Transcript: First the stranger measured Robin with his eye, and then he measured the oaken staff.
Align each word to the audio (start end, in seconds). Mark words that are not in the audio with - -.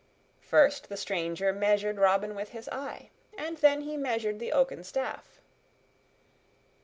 First 0.41 0.89
the 0.89 0.97
stranger 0.97 1.53
measured 1.53 1.99
Robin 1.99 2.33
with 2.33 2.49
his 2.49 2.67
eye, 2.69 3.11
and 3.37 3.57
then 3.57 3.81
he 3.81 3.97
measured 3.97 4.39
the 4.39 4.51
oaken 4.51 4.83
staff. 4.83 5.39